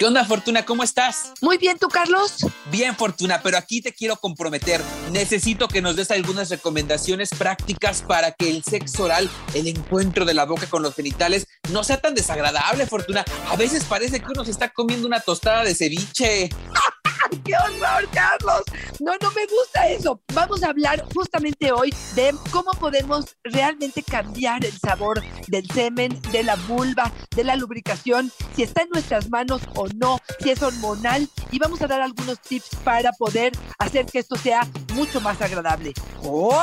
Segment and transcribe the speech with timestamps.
[0.00, 0.64] ¿Qué onda, Fortuna?
[0.64, 1.34] ¿Cómo estás?
[1.42, 2.46] Muy bien, ¿tú, Carlos?
[2.70, 4.80] Bien, Fortuna, pero aquí te quiero comprometer.
[5.12, 10.32] Necesito que nos des algunas recomendaciones prácticas para que el sexo oral, el encuentro de
[10.32, 13.26] la boca con los genitales, no sea tan desagradable, Fortuna.
[13.50, 16.48] A veces parece que uno se está comiendo una tostada de ceviche.
[17.44, 18.62] ¡Qué horror, Carlos!
[18.98, 20.20] No, no me gusta eso.
[20.34, 26.42] Vamos a hablar justamente hoy de cómo podemos realmente cambiar el sabor del semen, de
[26.42, 31.28] la vulva, de la lubricación, si está en nuestras manos o no, si es hormonal.
[31.50, 35.92] Y vamos a dar algunos tips para poder hacer que esto sea mucho más agradable.
[36.20, 36.60] ¡Comenzamos!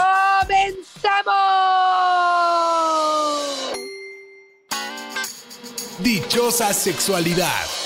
[5.99, 7.76] Dichosa sexualidad.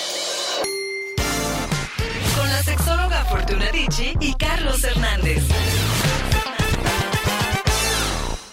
[4.20, 5.44] Y Carlos Hernández.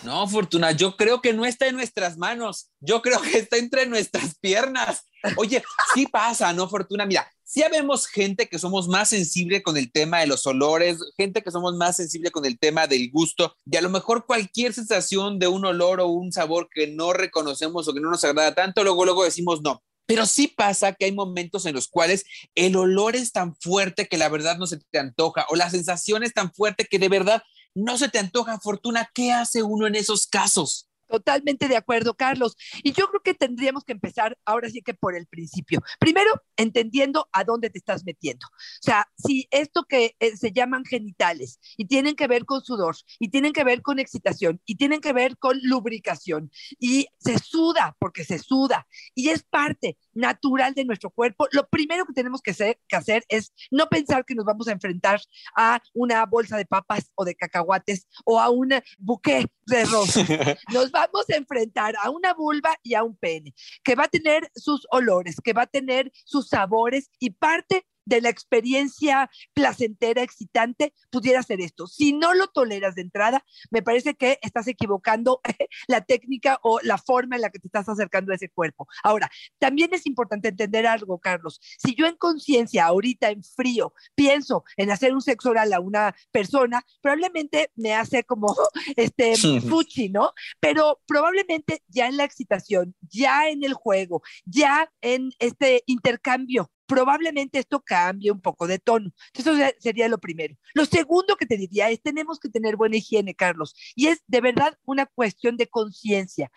[0.03, 2.71] No, Fortuna, yo creo que no está en nuestras manos.
[2.81, 5.05] Yo creo que está entre nuestras piernas.
[5.37, 5.63] Oye,
[5.95, 7.07] sí pasa, ¿no, Fortuna?
[7.07, 11.43] Mira, sí vemos gente que somos más sensible con el tema de los olores, gente
[11.43, 15.39] que somos más sensible con el tema del gusto, y a lo mejor cualquier sensación
[15.39, 18.85] de un olor o un sabor que no reconocemos o que no nos agrada tanto,
[18.85, 19.83] luego, luego decimos no.
[20.09, 24.17] Pero sí pasa que hay momentos en los cuales el olor es tan fuerte que
[24.17, 27.43] la verdad no se te antoja o la sensación es tan fuerte que de verdad
[27.75, 28.59] no se te antoja.
[28.59, 30.88] Fortuna, ¿qué hace uno en esos casos?
[31.09, 32.57] Totalmente de acuerdo, Carlos.
[32.83, 35.81] Y yo creo que tendríamos que empezar ahora sí que por el principio.
[35.99, 38.47] Primero, entendiendo a dónde te estás metiendo.
[38.47, 42.97] O sea, si esto que eh, se llaman genitales y tienen que ver con sudor
[43.19, 47.97] y tienen que ver con excitación y tienen que ver con lubricación y se suda
[47.99, 52.51] porque se suda y es parte natural de nuestro cuerpo, lo primero que tenemos que
[52.51, 55.21] hacer, que hacer es no pensar que nos vamos a enfrentar
[55.57, 60.29] a una bolsa de papas o de cacahuates o a un buque de rosas.
[60.73, 64.51] Nos vamos a enfrentar a una vulva y a un pene, que va a tener
[64.55, 70.95] sus olores, que va a tener sus sabores y parte de la experiencia placentera, excitante,
[71.11, 71.87] pudiera ser esto.
[71.87, 75.41] Si no lo toleras de entrada, me parece que estás equivocando
[75.89, 78.89] la técnica o la forma en la que te estás acercando a ese cuerpo.
[79.05, 81.61] Ahora, también es importante entender algo, Carlos.
[81.79, 86.15] Si yo en conciencia, ahorita en frío, pienso en hacer un sexo oral a una
[86.31, 88.57] persona, probablemente me hace como
[88.97, 89.35] este
[89.69, 90.33] fuchi, ¿no?
[90.61, 97.59] Pero probablemente ya en la excitación, ya en el juego, ya en este intercambio probablemente
[97.59, 99.13] esto cambie un poco de tono.
[99.35, 100.57] Eso sería lo primero.
[100.75, 104.41] Lo segundo que te diría es, tenemos que tener buena higiene, Carlos, y es de
[104.41, 106.51] verdad una cuestión de conciencia.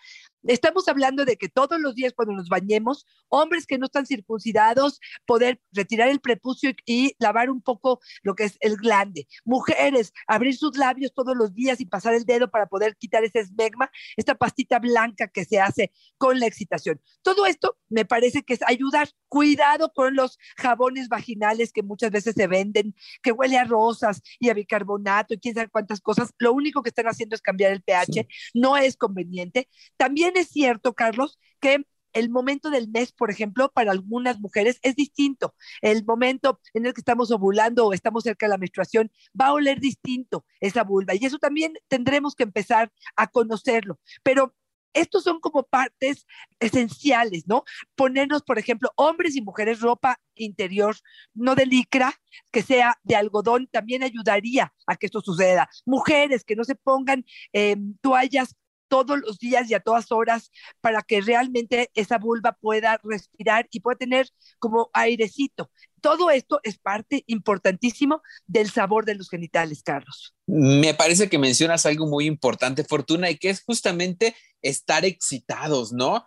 [0.44, 5.00] Estamos hablando de que todos los días cuando nos bañemos, hombres que no están circuncidados,
[5.24, 9.28] poder retirar el prepucio y, lavar un poco lo que es el glande.
[9.44, 13.40] Mujeres, abrir sus labios todos los días y pasar el dedo para poder quitar ese
[13.40, 17.00] esmegma, esta pastita blanca que se hace con la excitación.
[17.22, 19.08] Todo esto me parece que es ayudar.
[19.28, 24.50] Cuidado con los jabones vaginales que muchas veces se venden, que huele a rosas y
[24.50, 26.34] a bicarbonato y quién sabe cuántas cosas.
[26.38, 28.26] Lo único que están haciendo es cambiar el pH.
[28.54, 29.68] No es conveniente.
[29.96, 34.96] También es cierto, Carlos, que el momento del mes, por ejemplo, para algunas mujeres es
[34.96, 35.54] distinto.
[35.80, 39.52] El momento en el que estamos ovulando o estamos cerca de la menstruación va a
[39.54, 43.98] oler distinto esa vulva y eso también tendremos que empezar a conocerlo.
[44.22, 44.54] Pero
[44.94, 46.26] estos son como partes
[46.60, 47.64] esenciales, ¿no?
[47.94, 50.96] Ponernos, por ejemplo, hombres y mujeres ropa interior,
[51.34, 52.12] no de licra,
[52.50, 55.68] que sea de algodón, también ayudaría a que esto suceda.
[55.86, 58.54] Mujeres que no se pongan eh, toallas
[58.92, 60.50] todos los días y a todas horas
[60.82, 65.70] para que realmente esa vulva pueda respirar y pueda tener como airecito.
[66.02, 70.34] Todo esto es parte importantísimo del sabor de los genitales, Carlos.
[70.46, 76.26] Me parece que mencionas algo muy importante, Fortuna, y que es justamente estar excitados, ¿no?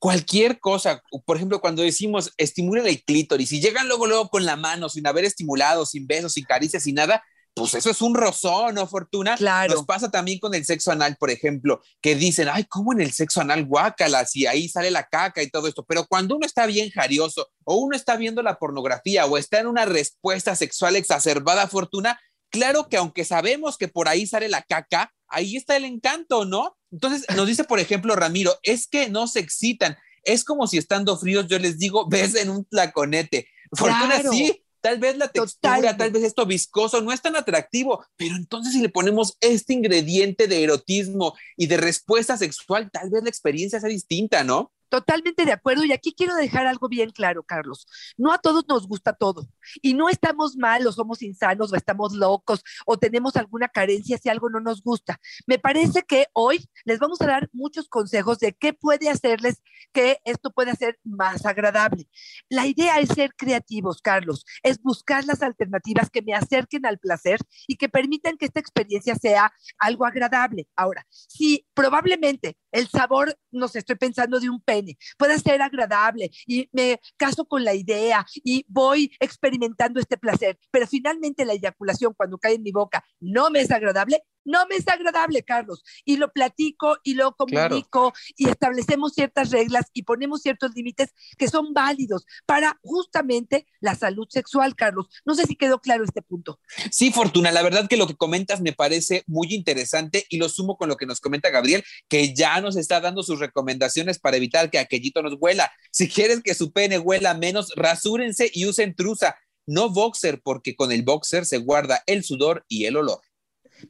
[0.00, 4.56] cualquier cosa, por ejemplo, cuando decimos estimulen el clítoris y llegan luego, luego con la
[4.56, 7.22] mano sin haber estimulado, sin besos, sin caricias, sin nada,
[7.56, 9.34] pues eso es un rozón, ¿no, Fortuna?
[9.34, 9.76] Claro.
[9.76, 13.12] Nos pasa también con el sexo anal, por ejemplo, que dicen, ay, ¿cómo en el
[13.12, 14.26] sexo anal guácala?
[14.26, 15.82] Si ahí sale la caca y todo esto.
[15.88, 19.68] Pero cuando uno está bien jarioso o uno está viendo la pornografía o está en
[19.68, 22.20] una respuesta sexual exacerbada, Fortuna,
[22.50, 26.76] claro que aunque sabemos que por ahí sale la caca, ahí está el encanto, ¿no?
[26.92, 29.96] Entonces nos dice, por ejemplo, Ramiro, es que no se excitan.
[30.24, 33.48] Es como si estando fríos yo les digo, ves en un tlaconete.
[33.72, 38.36] Fortuna sí, Tal vez la textura, tal vez esto viscoso no es tan atractivo, pero
[38.36, 43.28] entonces si le ponemos este ingrediente de erotismo y de respuesta sexual, tal vez la
[43.28, 44.70] experiencia sea distinta, ¿no?
[44.88, 45.84] Totalmente de acuerdo.
[45.84, 47.86] Y aquí quiero dejar algo bien claro, Carlos.
[48.16, 49.48] No a todos nos gusta todo.
[49.82, 54.28] Y no estamos mal o somos insanos o estamos locos o tenemos alguna carencia si
[54.28, 55.18] algo no nos gusta.
[55.46, 59.62] Me parece que hoy les vamos a dar muchos consejos de qué puede hacerles
[59.92, 62.08] que esto pueda ser más agradable.
[62.48, 64.44] La idea es ser creativos, Carlos.
[64.62, 69.14] Es buscar las alternativas que me acerquen al placer y que permitan que esta experiencia
[69.14, 70.68] sea algo agradable.
[70.76, 76.30] Ahora, si probablemente el sabor, no sé, estoy pensando de un pene, puede ser agradable
[76.46, 82.14] y me caso con la idea y voy experimentando este placer, pero finalmente la eyaculación
[82.14, 85.84] cuando cae en mi boca no me es agradable, no me es agradable, Carlos.
[86.04, 91.48] Y lo platico y lo comunico y establecemos ciertas reglas y ponemos ciertos límites que
[91.48, 95.08] son válidos para justamente la salud sexual, Carlos.
[95.24, 96.60] No sé si quedó claro este punto.
[96.90, 100.76] Sí, Fortuna, la verdad que lo que comentas me parece muy interesante y lo sumo
[100.76, 104.70] con lo que nos comenta Gabriel, que ya nos está dando sus recomendaciones para evitar
[104.70, 105.70] que aquellito nos huela.
[105.90, 110.92] Si quieres que su pene huela menos, rasúrense y usen truza, no boxer, porque con
[110.92, 113.20] el boxer se guarda el sudor y el olor.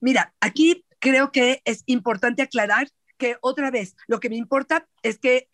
[0.01, 2.89] Mira, aquí creo que es importante aclarar
[3.19, 5.49] que otra vez, lo que me importa es que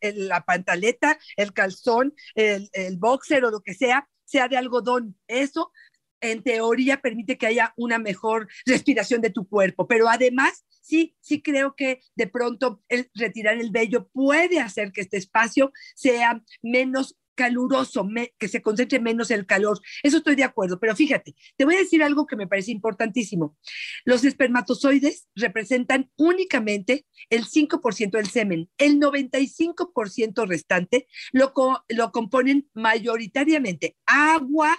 [0.00, 5.16] la pantaleta, el calzón, el, el boxer o lo que sea, sea de algodón.
[5.28, 5.72] Eso
[6.20, 11.42] en teoría permite que haya una mejor respiración de tu cuerpo, pero además sí, sí
[11.42, 17.16] creo que de pronto el retirar el vello puede hacer que este espacio sea menos
[17.36, 19.80] caluroso, que se concentre menos el calor.
[20.02, 23.56] Eso estoy de acuerdo, pero fíjate, te voy a decir algo que me parece importantísimo.
[24.04, 28.68] Los espermatozoides representan únicamente el 5% del semen.
[28.78, 31.52] El 95% restante lo,
[31.88, 34.76] lo componen mayoritariamente agua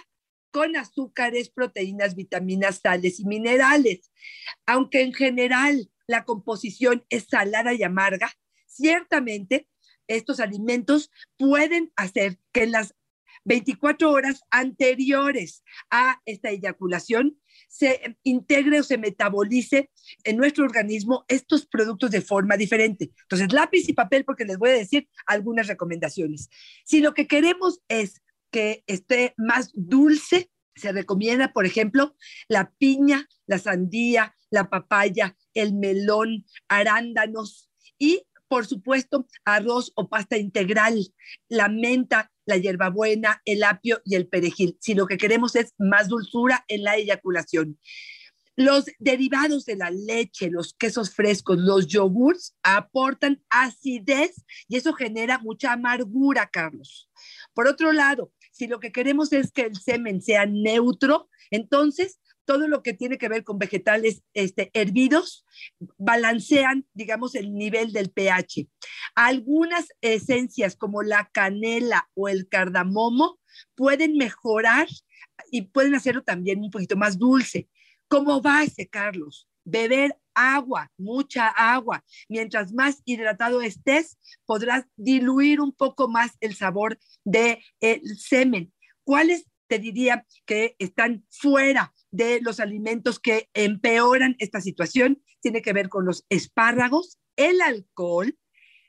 [0.50, 4.10] con azúcares, proteínas, vitaminas, sales y minerales.
[4.66, 8.32] Aunque en general la composición es salada y amarga,
[8.66, 9.68] ciertamente
[10.08, 12.94] estos alimentos pueden hacer que en las
[13.44, 19.90] 24 horas anteriores a esta eyaculación se integre o se metabolice
[20.24, 23.10] en nuestro organismo estos productos de forma diferente.
[23.22, 26.48] Entonces, lápiz y papel porque les voy a decir algunas recomendaciones.
[26.84, 32.16] Si lo que queremos es que esté más dulce, se recomienda, por ejemplo,
[32.48, 37.68] la piña, la sandía, la papaya, el melón, arándanos
[37.98, 41.12] y por supuesto, arroz o pasta integral,
[41.48, 46.08] la menta, la hierbabuena, el apio y el perejil, si lo que queremos es más
[46.08, 47.78] dulzura en la eyaculación.
[48.56, 55.38] Los derivados de la leche, los quesos frescos, los yogurts aportan acidez y eso genera
[55.38, 57.08] mucha amargura, Carlos.
[57.54, 62.18] Por otro lado, si lo que queremos es que el semen sea neutro, entonces
[62.48, 65.44] todo lo que tiene que ver con vegetales este, hervidos
[65.98, 68.66] balancean, digamos, el nivel del pH.
[69.14, 73.38] Algunas esencias como la canela o el cardamomo
[73.74, 74.88] pueden mejorar
[75.50, 77.68] y pueden hacerlo también un poquito más dulce.
[78.08, 82.02] Como base, Carlos, beber agua, mucha agua.
[82.30, 84.16] Mientras más hidratado estés,
[84.46, 87.58] podrás diluir un poco más el sabor del
[88.16, 88.72] semen.
[89.04, 95.72] ¿Cuáles te diría que están fuera de los alimentos que empeoran esta situación tiene que
[95.72, 98.36] ver con los espárragos, el alcohol,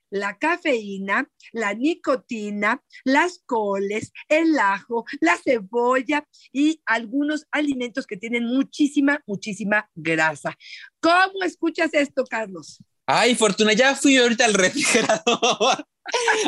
[0.10, 8.46] la cafeína, la nicotina, las coles, el ajo, la cebolla y algunos alimentos que tienen
[8.46, 10.58] muchísima, muchísima grasa.
[11.00, 12.80] ¿Cómo escuchas esto, Carlos?
[13.06, 15.86] Ay, Fortuna, ya fui ahorita al refrigerador.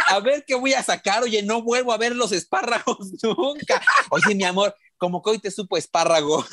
[0.07, 1.23] A ver qué voy a sacar.
[1.23, 3.81] Oye, no vuelvo a ver los espárragos nunca.
[4.09, 6.45] Oye, mi amor, como que hoy te supo espárrago.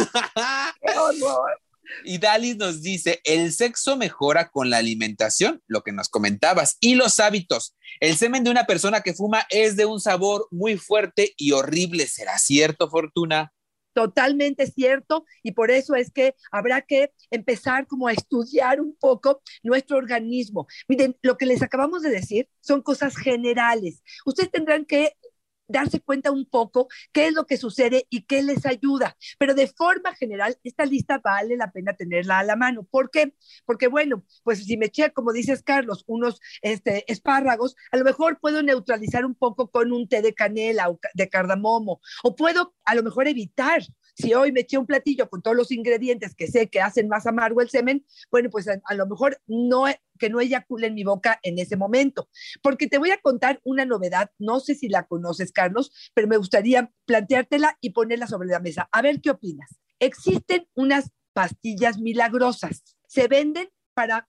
[2.05, 6.95] Y Dalis nos dice, el sexo mejora con la alimentación, lo que nos comentabas, y
[6.95, 7.76] los hábitos.
[8.00, 12.07] El semen de una persona que fuma es de un sabor muy fuerte y horrible.
[12.07, 13.52] ¿Será cierto, Fortuna?
[13.99, 19.43] Totalmente cierto y por eso es que habrá que empezar como a estudiar un poco
[19.64, 20.69] nuestro organismo.
[20.87, 24.05] Miren, lo que les acabamos de decir son cosas generales.
[24.25, 25.14] Ustedes tendrán que
[25.68, 29.16] darse cuenta un poco qué es lo que sucede y qué les ayuda.
[29.38, 32.84] Pero de forma general, esta lista vale la pena tenerla a la mano.
[32.84, 33.34] ¿Por qué?
[33.64, 38.38] Porque, bueno, pues si me eché, como dices, Carlos, unos este, espárragos, a lo mejor
[38.40, 42.94] puedo neutralizar un poco con un té de canela o de cardamomo, o puedo a
[42.94, 43.82] lo mejor evitar
[44.18, 47.26] si hoy me eché un platillo con todos los ingredientes que sé que hacen más
[47.26, 49.84] amargo el semen, bueno, pues a, a, lo mejor no
[50.18, 52.28] que no eyacule en mi boca en ese momento.
[52.60, 56.37] Porque te voy a contar una novedad, no sé si la conoces, Carlos, pero me
[56.37, 58.88] gustaría planteártela y ponerla sobre la mesa.
[58.90, 59.78] A ver qué opinas.
[60.00, 62.82] Existen unas pastillas milagrosas.
[63.06, 64.28] Se venden para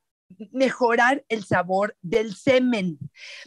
[0.52, 3.00] mejorar el sabor del semen.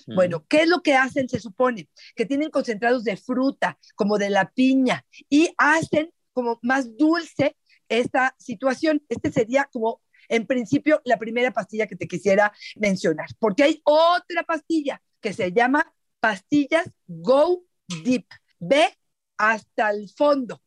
[0.07, 0.15] Mm.
[0.15, 1.29] Bueno, ¿qué es lo que hacen?
[1.29, 6.97] Se supone que tienen concentrados de fruta, como de la piña, y hacen como más
[6.97, 7.57] dulce
[7.89, 9.03] esta situación.
[9.09, 14.43] Este sería como, en principio, la primera pastilla que te quisiera mencionar, porque hay otra
[14.45, 17.65] pastilla que se llama pastillas Go
[18.05, 18.27] Deep.
[18.59, 18.97] Ve
[19.37, 20.63] hasta el fondo,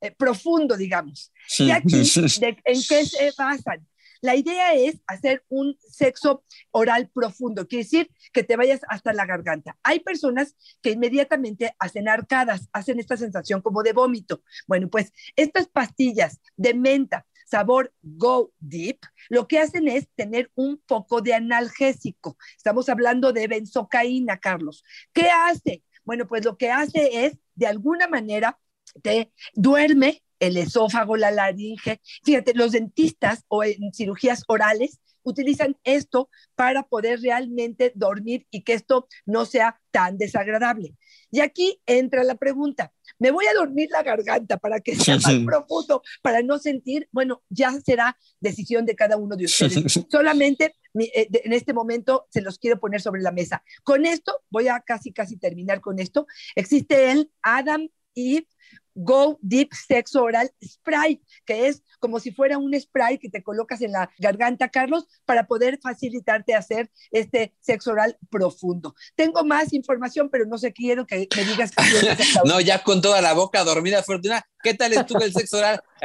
[0.00, 1.32] eh, profundo, digamos.
[1.66, 2.04] Y aquí,
[2.40, 3.86] de- ¿en qué se basan?
[4.22, 9.26] La idea es hacer un sexo oral profundo, quiere decir que te vayas hasta la
[9.26, 9.76] garganta.
[9.82, 14.44] Hay personas que inmediatamente hacen arcadas, hacen esta sensación como de vómito.
[14.68, 20.80] Bueno, pues estas pastillas de menta, sabor Go Deep, lo que hacen es tener un
[20.86, 22.36] poco de analgésico.
[22.56, 24.84] Estamos hablando de benzocaína, Carlos.
[25.12, 25.82] ¿Qué hace?
[26.04, 28.56] Bueno, pues lo que hace es, de alguna manera,
[29.02, 32.00] te duerme el esófago, la laringe.
[32.24, 38.72] Fíjate, los dentistas o en cirugías orales utilizan esto para poder realmente dormir y que
[38.72, 40.96] esto no sea tan desagradable.
[41.30, 45.34] Y aquí entra la pregunta, ¿me voy a dormir la garganta para que sea más
[45.46, 47.08] profundo, para no sentir?
[47.12, 50.04] Bueno, ya será decisión de cada uno de ustedes.
[50.10, 53.62] Solamente eh, en este momento se los quiero poner sobre la mesa.
[53.84, 56.26] Con esto, voy a casi, casi terminar con esto.
[56.56, 58.46] Existe el Adam Eve
[58.94, 63.80] Go Deep Sexo Oral Spray, que es como si fuera un spray que te colocas
[63.80, 68.94] en la garganta, Carlos, para poder facilitarte hacer este sexo oral profundo.
[69.14, 71.82] Tengo más información, pero no sé, quiero que me digas que
[72.44, 74.44] No, ya con toda la boca dormida, Fortuna.
[74.62, 75.80] ¿Qué tal estuvo el sexo oral?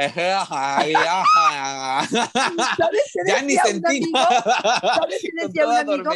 [2.10, 4.18] ¿Sabes qué ya ni un sentí amigo?
[4.18, 6.12] ¿Sabes qué decía un amigo?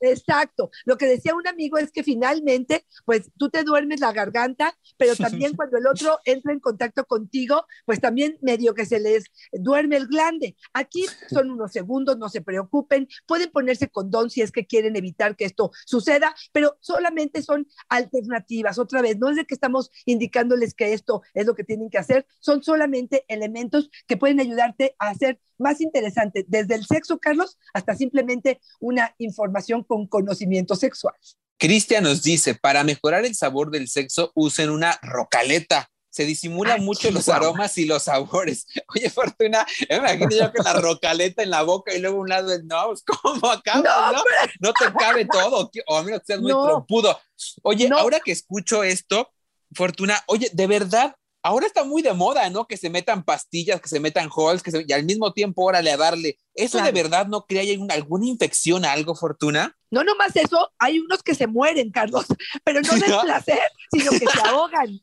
[0.00, 0.70] Exacto.
[0.84, 5.14] Lo que decía un amigo es que finalmente, pues tú te duermes la garganta, pero
[5.14, 9.96] también cuando el otro entra en contacto contigo, pues también medio que se les duerme
[9.96, 10.56] el glande.
[10.72, 13.08] Aquí son unos segundos, no se preocupen.
[13.26, 18.78] Pueden ponerse condón si es que quieren evitar que esto suceda, pero solamente son alternativas.
[18.78, 21.98] Otra vez, no es de que estamos indicándoles que esto es lo que tienen que
[21.98, 27.58] hacer, son solamente elementos que pueden ayudarte a hacer más interesante desde el sexo, Carlos,
[27.72, 31.14] hasta simplemente una información con conocimiento sexual.
[31.58, 35.90] Cristian nos dice, para mejorar el sabor del sexo, usen una rocaleta.
[36.12, 38.66] Se disimulan mucho los aromas y los sabores.
[38.96, 42.52] Oye, Fortuna, me imagino yo que la rocaleta en la boca y luego un lado
[42.52, 44.22] el no, pues, ¿cómo acabas, No, no?
[44.58, 46.64] No te cabe todo, o a menos que seas muy No.
[46.66, 47.20] trompudo.
[47.62, 49.30] Oye, ahora que escucho esto,
[49.72, 52.66] Fortuna, oye, de verdad, ahora está muy de moda, ¿no?
[52.66, 55.90] Que se metan pastillas, que se metan halls, que se- y al mismo tiempo, órale
[55.90, 56.38] a darle.
[56.54, 56.86] ¿Eso Claro.
[56.92, 59.76] de verdad no crea alguna infección, algo, Fortuna?
[59.90, 62.26] No nomás eso, hay unos que se mueren, Carlos,
[62.64, 63.58] pero no del placer,
[63.92, 65.00] sino que se ahogan.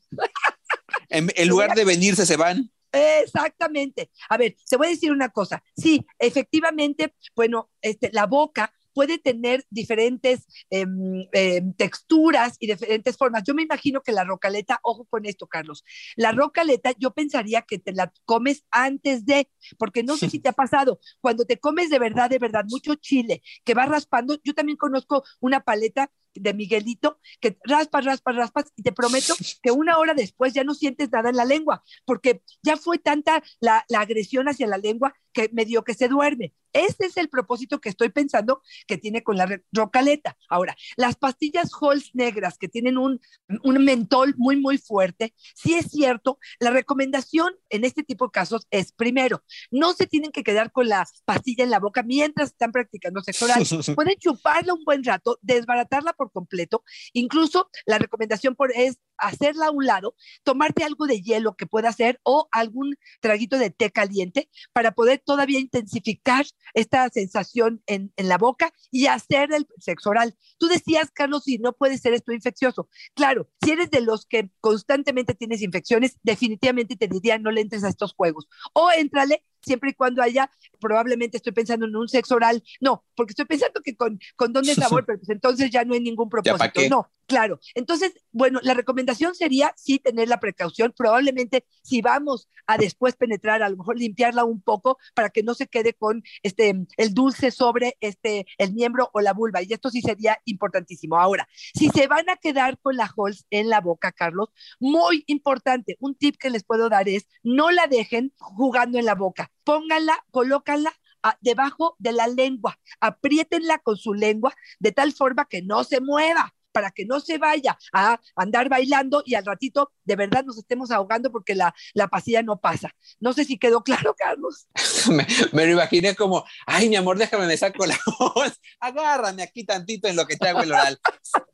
[1.08, 2.70] En, en lugar de venirse, se van.
[2.92, 4.10] Exactamente.
[4.30, 5.62] A ver, te voy a decir una cosa.
[5.76, 13.44] Sí, efectivamente, bueno, este, la boca puede tener diferentes em, em, texturas y diferentes formas.
[13.46, 15.84] Yo me imagino que la rocaleta, ojo con esto, Carlos,
[16.16, 20.48] la rocaleta yo pensaría que te la comes antes de, porque no sé si te
[20.48, 24.52] ha pasado, cuando te comes de verdad, de verdad, mucho chile, que va raspando, yo
[24.52, 29.98] también conozco una paleta de Miguelito que raspas, raspas, raspas y te prometo que una
[29.98, 34.00] hora después ya no sientes nada en la lengua, porque ya fue tanta la, la
[34.00, 36.52] agresión hacia la lengua que medio que se duerme.
[36.72, 40.36] Este es el propósito que estoy pensando que tiene con la rocaleta.
[40.48, 43.20] Ahora, las pastillas Halls negras que tienen un,
[43.62, 48.66] un mentol muy, muy fuerte, sí es cierto, la recomendación en este tipo de casos
[48.70, 52.72] es, primero, no se tienen que quedar con la pastilla en la boca mientras están
[52.72, 53.62] practicando sexo oral.
[53.94, 56.82] Pueden chuparla un buen rato, desbaratarla por completo.
[57.12, 61.88] Incluso la recomendación por, es hacerla a un lado, tomarte algo de hielo que pueda
[61.88, 68.28] hacer o algún traguito de té caliente para poder todavía intensificar esta sensación en, en
[68.28, 70.36] la boca y hacer el sexo oral.
[70.58, 72.88] Tú decías, Carlos, si no puede ser esto infeccioso.
[73.14, 77.84] Claro, si eres de los que constantemente tienes infecciones, definitivamente te diría no le entres
[77.84, 78.48] a estos juegos.
[78.72, 80.50] O éntrale siempre y cuando haya,
[80.80, 82.62] probablemente estoy pensando en un sexo oral.
[82.80, 85.94] No, porque estoy pensando que con, con don de sabor, pero pues entonces ya no
[85.94, 86.80] hay ningún ¿pa' propósito.
[86.88, 87.60] No, claro.
[87.74, 90.92] Entonces, bueno, la recomendación sería sí tener la precaución.
[90.96, 95.54] Probablemente si vamos a después penetrar, a lo mejor limpiarla un poco para que no
[95.54, 99.62] se quede con este el dulce sobre este el miembro o la vulva.
[99.62, 101.18] Y esto sí sería importantísimo.
[101.18, 104.50] Ahora, si se van a quedar con la Halls en la boca, Carlos,
[104.80, 109.14] muy importante, un tip que les puedo dar es no la dejen jugando en la
[109.14, 109.47] boca.
[109.64, 115.62] Pónganla, colócanla a- debajo de la lengua, apriétenla con su lengua de tal forma que
[115.62, 116.54] no se mueva.
[116.72, 120.90] Para que no se vaya a andar bailando y al ratito de verdad nos estemos
[120.90, 122.94] ahogando porque la, la pasilla no pasa.
[123.20, 124.68] No sé si quedó claro, Carlos.
[125.10, 129.64] me, me, lo imaginé como, ay, mi amor, déjame me saco la voz, agárrame aquí
[129.64, 130.98] tantito en lo que te hago el oral.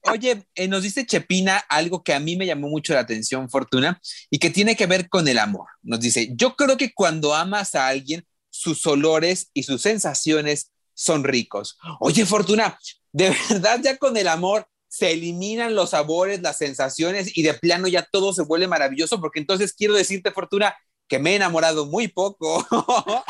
[0.02, 4.00] Oye, eh, nos dice Chepina algo que a mí me llamó mucho la atención, Fortuna,
[4.30, 5.66] y que tiene que ver con el amor.
[5.82, 11.24] Nos dice, yo creo que cuando amas a alguien, sus olores y sus sensaciones son
[11.24, 11.76] ricos.
[12.00, 12.78] Oye, Fortuna,
[13.12, 17.88] de verdad ya con el amor se eliminan los sabores, las sensaciones y de plano
[17.88, 20.76] ya todo se vuelve maravilloso, porque entonces quiero decirte, Fortuna,
[21.14, 22.66] que me he enamorado muy poco.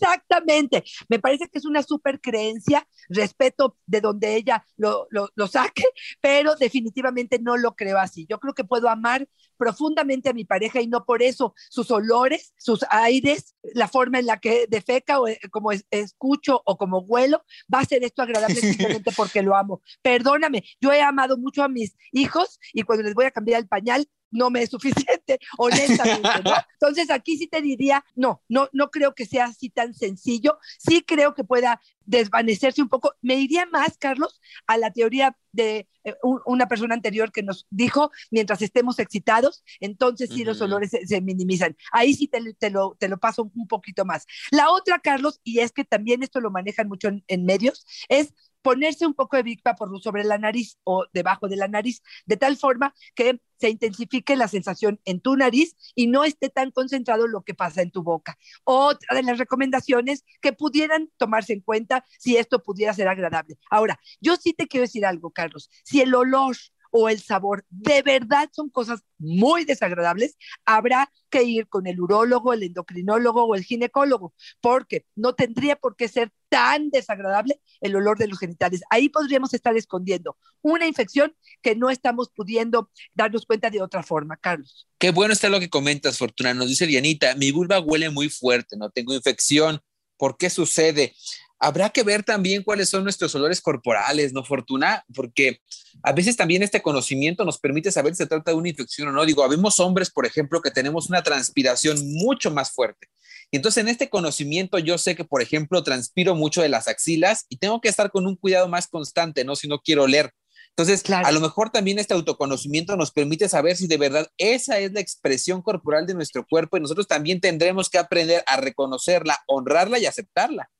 [0.00, 0.82] Exactamente.
[1.08, 5.84] Me parece que es una super creencia, respeto de donde ella lo, lo, lo, saque,
[6.20, 8.26] pero definitivamente no lo creo así.
[8.28, 12.54] Yo creo que puedo amar profundamente a mi pareja y no por eso sus olores,
[12.58, 17.00] sus aires, la forma en la que defeca o eh, como es, escucho o como
[17.00, 19.80] huelo, va a ser esto agradable simplemente porque lo amo.
[20.02, 23.68] Perdóname, yo he amado mucho a mis hijos y cuando les voy a cambiar el
[23.68, 26.52] pañal, no me es suficiente, honestamente, ¿no?
[26.74, 31.02] Entonces aquí sí te diría, no, no, no creo que sea así tan sencillo, sí
[31.02, 33.14] creo que pueda desvanecerse un poco.
[33.20, 37.66] Me iría más, Carlos, a la teoría de eh, un, una persona anterior que nos
[37.70, 40.46] dijo, mientras estemos excitados, entonces sí uh -huh.
[40.46, 41.76] los olores se, se, minimizan.
[41.92, 44.26] Ahí sí te, te, lo, te lo paso un poquito más.
[44.50, 48.32] La otra, Carlos, y es que también esto lo manejan mucho en, en medios, es
[48.62, 52.36] ponerse un poco de Big Vaporub sobre la nariz o debajo de la nariz, de
[52.36, 57.26] tal forma que se intensifique la sensación en tu nariz y no esté tan concentrado
[57.26, 58.38] lo que pasa en tu boca.
[58.64, 63.58] Otra de las recomendaciones que pudieran tomarse en cuenta si esto pudiera ser agradable.
[63.70, 65.70] Ahora, yo sí te quiero decir algo, Carlos.
[65.84, 66.56] Si el olor
[67.00, 72.52] o el sabor de verdad son cosas muy desagradables, habrá que ir con el urólogo,
[72.52, 78.18] el endocrinólogo o el ginecólogo, porque no tendría por qué ser tan desagradable el olor
[78.18, 78.80] de los genitales.
[78.90, 84.36] Ahí podríamos estar escondiendo una infección que no estamos pudiendo darnos cuenta de otra forma,
[84.36, 84.88] Carlos.
[84.98, 86.52] Qué bueno está lo que comentas, Fortuna.
[86.52, 89.80] Nos dice Dianita, mi vulva huele muy fuerte, no tengo infección.
[90.16, 91.14] ¿Por qué sucede?
[91.58, 95.04] habrá que ver también cuáles son nuestros olores corporales, ¿no, Fortuna?
[95.14, 95.60] Porque
[96.02, 99.12] a veces también este conocimiento nos permite saber si se trata de una infección o
[99.12, 99.24] no.
[99.24, 103.08] Digo, habemos hombres, por ejemplo, que tenemos una transpiración mucho más fuerte.
[103.50, 107.46] Y entonces en este conocimiento yo sé que, por ejemplo, transpiro mucho de las axilas
[107.48, 109.56] y tengo que estar con un cuidado más constante, ¿no?
[109.56, 110.32] Si no quiero oler.
[110.70, 111.26] Entonces, claro.
[111.26, 115.00] a lo mejor también este autoconocimiento nos permite saber si de verdad esa es la
[115.00, 120.06] expresión corporal de nuestro cuerpo y nosotros también tendremos que aprender a reconocerla, honrarla y
[120.06, 120.70] aceptarla.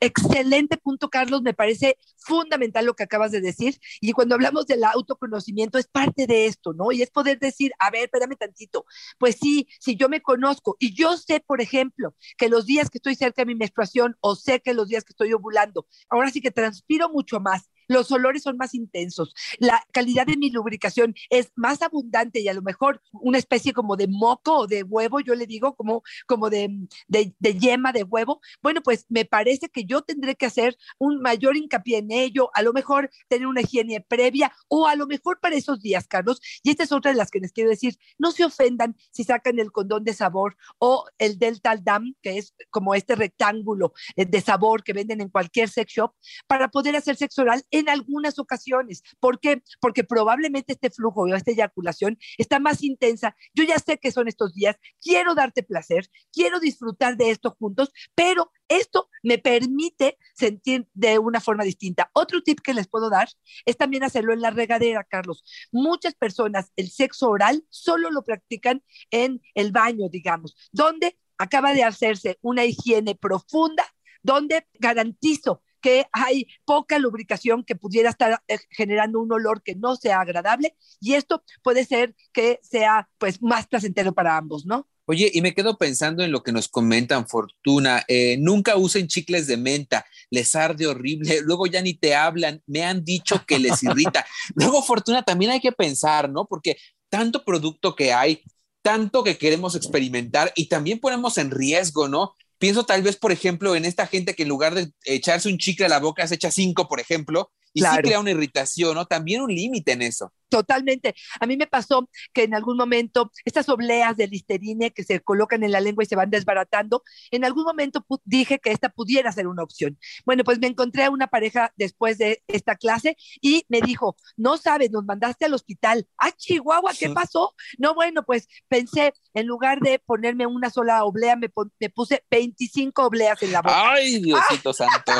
[0.00, 1.42] Excelente punto, Carlos.
[1.42, 3.78] Me parece fundamental lo que acabas de decir.
[4.00, 6.92] Y cuando hablamos del autoconocimiento, es parte de esto, ¿no?
[6.92, 8.84] Y es poder decir, a ver, espérame tantito.
[9.18, 12.98] Pues sí, si yo me conozco y yo sé, por ejemplo, que los días que
[12.98, 16.40] estoy cerca de mi menstruación o sé que los días que estoy ovulando, ahora sí
[16.40, 21.52] que transpiro mucho más los olores son más intensos, la calidad de mi lubricación es
[21.56, 25.34] más abundante y a lo mejor una especie como de moco o de huevo, yo
[25.34, 26.70] le digo como, como de,
[27.08, 31.56] de, yema de huevo, bueno, pues me parece que yo tendré que hacer un mayor
[31.56, 35.56] hincapié en ello, a lo mejor tener una higiene previa o a lo mejor para
[35.56, 38.44] esos días, Carlos, y esta es otra de las que les quiero decir, no se
[38.44, 43.14] ofendan si sacan el condón de sabor o el Delta Dam, que es como este
[43.14, 46.14] rectángulo de sabor que venden en cualquier sex shop,
[46.46, 49.02] para poder hacer sexo oral en algunas ocasiones.
[49.18, 49.62] ¿Por qué?
[49.80, 53.34] Porque probablemente este flujo o esta eyaculación está más intensa.
[53.54, 57.92] Yo ya sé que son estos días, quiero darte placer, quiero disfrutar de esto juntos,
[58.14, 62.10] pero esto me permite sentir de una forma distinta.
[62.14, 63.28] Otro tip que les puedo dar
[63.66, 65.44] es también hacerlo en la regadera, Carlos.
[65.72, 71.84] Muchas personas el sexo oral solo lo practican en el baño, digamos, donde acaba de
[71.84, 73.84] hacerse una higiene profunda,
[74.22, 79.96] donde garantizo que hay poca lubricación que pudiera estar eh, generando un olor que no
[79.96, 84.88] sea agradable y esto puede ser que sea pues más placentero para ambos, ¿no?
[85.04, 88.04] Oye, y me quedo pensando en lo que nos comentan, Fortuna.
[88.06, 91.40] Eh, nunca usen chicles de menta, les arde horrible.
[91.42, 94.24] Luego ya ni te hablan, me han dicho que les irrita.
[94.54, 96.46] Luego, Fortuna, también hay que pensar, ¿no?
[96.46, 96.76] Porque
[97.08, 98.42] tanto producto que hay,
[98.80, 102.34] tanto que queremos experimentar y también ponemos en riesgo, ¿no?
[102.62, 105.86] Pienso tal vez, por ejemplo, en esta gente que en lugar de echarse un chicle
[105.86, 107.96] a la boca se echa cinco, por ejemplo, y claro.
[107.96, 109.04] sí crea una irritación, ¿no?
[109.04, 110.32] También un límite en eso.
[110.52, 111.14] Totalmente.
[111.40, 115.62] A mí me pasó que en algún momento estas obleas de listerine que se colocan
[115.62, 119.46] en la lengua y se van desbaratando, en algún momento dije que esta pudiera ser
[119.46, 119.98] una opción.
[120.26, 124.58] Bueno, pues me encontré a una pareja después de esta clase y me dijo, no
[124.58, 126.06] sabes, nos mandaste al hospital.
[126.18, 127.54] Ah, Chihuahua, ¿qué pasó?
[127.78, 131.48] No, bueno, pues pensé, en lugar de ponerme una sola oblea, me,
[131.80, 133.92] me puse 25 obleas en la boca.
[133.92, 135.12] Ay, Diosito santo.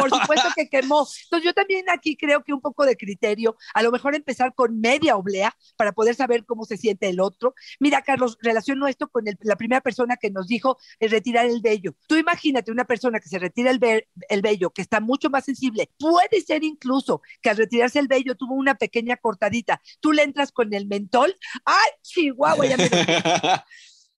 [0.00, 1.06] Por supuesto que quemó.
[1.26, 4.63] Entonces yo también aquí creo que un poco de criterio, a lo mejor empezar con
[4.72, 7.54] media oblea para poder saber cómo se siente el otro.
[7.80, 11.94] Mira, Carlos, relaciono esto con la primera persona que nos dijo el retirar el vello.
[12.06, 13.80] Tú imagínate una persona que se retira el,
[14.28, 15.90] el vello, que está mucho más sensible.
[15.98, 19.80] Puede ser incluso que al retirarse el vello tuvo una pequeña cortadita.
[20.00, 21.34] Tú le entras con el mentol.
[21.64, 22.66] ¡Ay, Chihuahua!
[22.66, 22.88] Ya me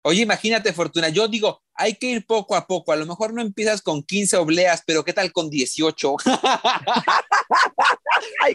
[0.03, 2.93] Oye, imagínate, Fortuna, yo digo, hay que ir poco a poco.
[2.93, 6.15] A lo mejor no empiezas con 15 obleas, pero ¿qué tal con 18?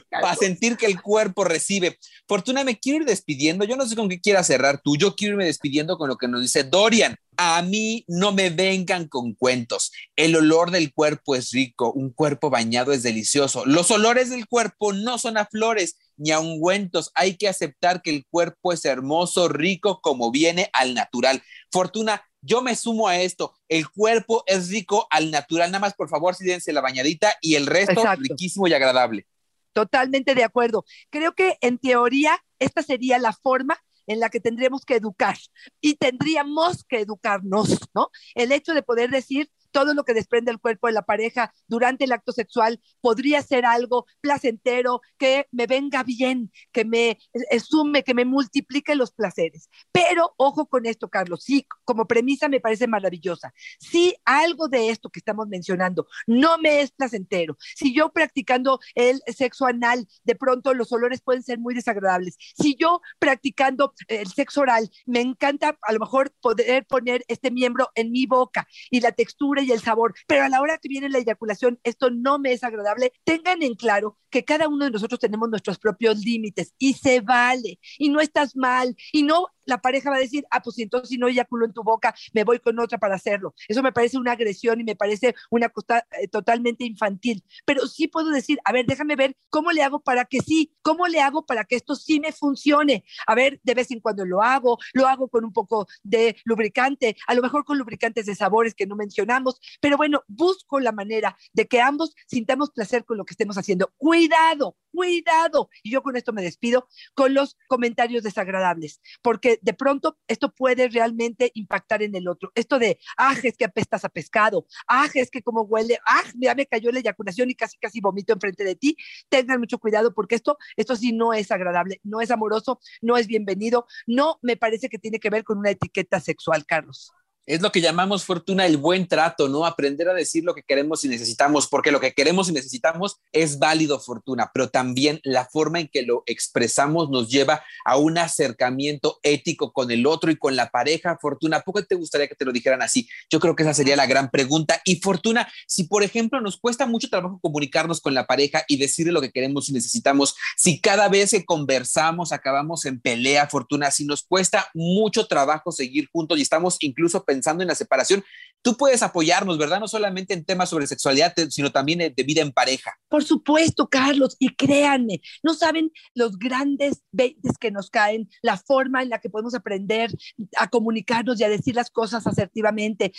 [0.10, 1.98] Para sentir que el cuerpo recibe.
[2.28, 3.66] Fortuna, me quiero ir despidiendo.
[3.66, 4.98] Yo no sé con qué quieras cerrar tú.
[4.98, 7.16] Yo quiero irme despidiendo con lo que nos dice Dorian.
[7.38, 9.92] A mí no me vengan con cuentos.
[10.16, 13.66] El olor del cuerpo es rico, un cuerpo bañado es delicioso.
[13.66, 17.12] Los olores del cuerpo no son a flores ni a ungüentos.
[17.16, 21.42] Hay que aceptar que el cuerpo es hermoso, rico, como viene al natural.
[21.72, 23.56] Fortuna, yo me sumo a esto.
[23.68, 25.72] El cuerpo es rico al natural.
[25.72, 29.26] Nada más, por favor, sídense la bañadita y el resto riquísimo y agradable.
[29.74, 30.86] Totalmente de acuerdo.
[31.10, 35.38] Creo que en teoría esta sería la forma en la que tendríamos que educar
[35.80, 38.10] y tendríamos que educarnos, ¿no?
[38.36, 42.06] El hecho de poder decir, todo lo que desprende el cuerpo de la pareja durante
[42.06, 47.18] el acto sexual podría ser algo placentero, que me venga bien, que me
[47.64, 49.70] sume, que me multiplique los placeres.
[49.92, 53.54] Pero ojo con esto, Carlos, sí, como premisa me parece maravillosa.
[53.80, 59.22] Si algo de esto que estamos mencionando no me es placentero, si yo practicando el
[59.28, 64.62] sexo anal, de pronto los olores pueden ser muy desagradables, si yo practicando el sexo
[64.62, 69.12] oral, me encanta a lo mejor poder poner este miembro en mi boca y la
[69.12, 72.54] textura y el sabor, pero a la hora que viene la eyaculación, esto no me
[72.54, 76.94] es agradable, tengan en claro que cada uno de nosotros tenemos nuestros propios límites y
[76.94, 80.80] se vale y no estás mal y no la pareja va a decir, ah, pues
[80.80, 83.54] entonces si no eyaculo en tu boca, me voy con otra para hacerlo.
[83.68, 87.44] Eso me parece una agresión y me parece una cosa eh, totalmente infantil.
[87.66, 91.08] Pero sí puedo decir, a ver, déjame ver cómo le hago para que sí, cómo
[91.08, 93.04] le hago para que esto sí me funcione.
[93.28, 97.16] A ver, de vez en cuando lo hago, lo hago con un poco de lubricante,
[97.28, 101.38] a lo mejor con lubricantes de sabores que no mencionamos, pero bueno, busco la manera
[101.54, 103.94] de que ambos sintamos placer con lo que estemos haciendo.
[103.98, 105.70] Cuidado, cuidado.
[105.84, 110.88] Y yo con esto me despido con los comentarios desagradables, porque de pronto esto puede
[110.90, 112.52] realmente impactar en el otro.
[112.56, 116.56] Esto de, ah, es que apestas a pescado, ah, es que como huele, ah, ya
[116.56, 118.96] me cayó la eyaculación y casi, casi vomito enfrente de ti.
[119.30, 123.28] Tengan mucho cuidado porque esto, esto sí no es agradable, no es amoroso, no es
[123.28, 127.12] bienvenido, no me parece que tiene que ver con una etiqueta sexual, Carlos.
[127.52, 129.66] Es lo que llamamos fortuna el buen trato, ¿no?
[129.66, 133.60] Aprender a decir lo que queremos y necesitamos, porque lo que queremos y necesitamos es
[133.60, 139.20] válido fortuna, pero también la forma en que lo expresamos nos lleva a un acercamiento
[139.22, 141.18] ético con el otro y con la pareja.
[141.20, 143.10] Fortuna, ¿por qué te gustaría que te lo dijeran así?
[143.30, 144.80] Yo creo que esa sería la gran pregunta.
[144.86, 149.12] Y Fortuna, si por ejemplo nos cuesta mucho trabajo comunicarnos con la pareja y decirle
[149.12, 154.06] lo que queremos y necesitamos, si cada vez que conversamos acabamos en pelea, Fortuna, si
[154.06, 158.24] nos cuesta mucho trabajo seguir juntos y estamos incluso pensando en la separación,
[158.62, 159.80] tú puedes apoyarnos, ¿verdad?
[159.80, 162.96] No solamente en temas sobre sexualidad, sino también de vida en pareja.
[163.10, 169.02] Por supuesto, Carlos, y créanme, no saben los grandes veintes que nos caen, la forma
[169.02, 170.12] en la que podemos aprender
[170.58, 173.12] a comunicarnos y a decir las cosas asertivamente.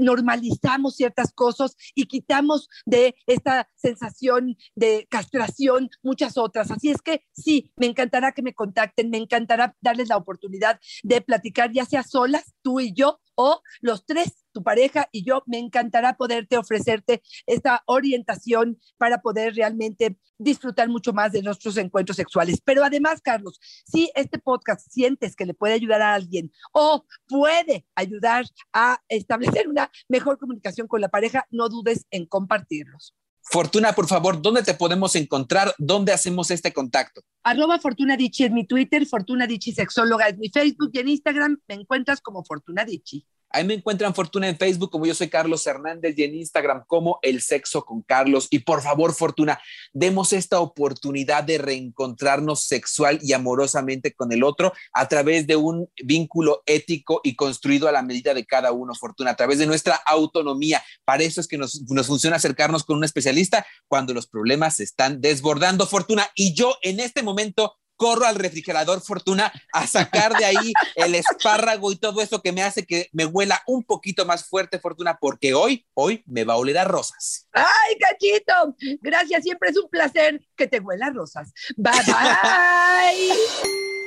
[0.00, 6.72] Normalizamos ciertas cosas y quitamos de esta sensación de castración muchas otras.
[6.72, 11.20] Así es que sí, me encantará que me contacten, me encantará darles la oportunidad de
[11.20, 15.58] platicar, ya sea solas, tú y yo, o los tres, tu pareja y yo, me
[15.58, 22.60] encantará poderte ofrecerte esta orientación para poder realmente disfrutar mucho más de nuestros encuentros sexuales.
[22.64, 27.86] Pero además, Carlos, si este podcast sientes que le puede ayudar a alguien o puede
[27.94, 33.14] ayudar a establecer una mejor comunicación con la pareja, no dudes en compartirlos.
[33.50, 35.74] Fortuna, por favor, ¿dónde te podemos encontrar?
[35.78, 37.22] ¿Dónde hacemos este contacto?
[37.42, 41.58] Arroba Fortuna Dichi es mi Twitter, Fortuna Dichi Sexóloga es mi Facebook y en Instagram
[41.66, 43.26] me encuentras como Fortuna Dichi.
[43.58, 47.18] Ahí me encuentran Fortuna en Facebook como yo soy Carlos Hernández y en Instagram como
[47.22, 48.46] El Sexo con Carlos.
[48.50, 49.60] Y por favor, Fortuna,
[49.92, 55.90] demos esta oportunidad de reencontrarnos sexual y amorosamente con el otro a través de un
[56.04, 59.96] vínculo ético y construido a la medida de cada uno, Fortuna, a través de nuestra
[60.06, 60.80] autonomía.
[61.04, 64.84] Para eso es que nos, nos funciona acercarnos con un especialista cuando los problemas se
[64.84, 66.28] están desbordando, Fortuna.
[66.36, 71.92] Y yo en este momento corro al refrigerador Fortuna a sacar de ahí el espárrago
[71.92, 75.52] y todo eso que me hace que me huela un poquito más fuerte Fortuna, porque
[75.52, 77.46] hoy, hoy me va a oler a rosas.
[77.52, 81.52] Ay, cachito, gracias, siempre es un placer que te huela rosas.
[81.76, 83.97] Bye bye.